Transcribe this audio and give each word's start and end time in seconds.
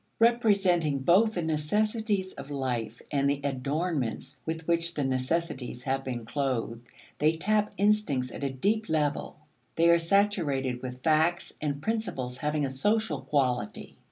Representing 0.17 1.01
both 1.03 1.35
the 1.35 1.43
necessities 1.43 2.33
of 2.33 2.49
life 2.49 3.03
and 3.11 3.29
the 3.29 3.39
adornments 3.43 4.35
with 4.47 4.67
which 4.67 4.95
the 4.95 5.03
necessities 5.03 5.83
have 5.83 6.03
been 6.03 6.25
clothed, 6.25 6.87
they 7.19 7.33
tap 7.33 7.71
instincts 7.77 8.31
at 8.31 8.43
a 8.43 8.49
deep 8.51 8.89
level; 8.89 9.37
they 9.75 9.91
are 9.91 9.99
saturated 9.99 10.81
with 10.81 11.03
facts 11.03 11.53
and 11.61 11.83
principles 11.83 12.39
having 12.39 12.65
a 12.65 12.69
social 12.71 13.21
quality. 13.21 13.99